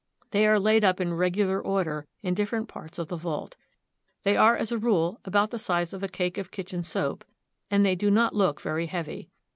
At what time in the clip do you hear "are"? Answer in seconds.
0.47-0.59, 4.35-4.57